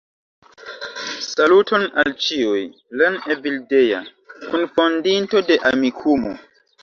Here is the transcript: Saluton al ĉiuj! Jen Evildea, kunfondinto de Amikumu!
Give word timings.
Saluton 1.25 1.83
al 2.03 2.09
ĉiuj! 2.27 2.63
Jen 3.01 3.19
Evildea, 3.35 4.01
kunfondinto 4.47 5.43
de 5.51 5.59
Amikumu! 5.73 6.35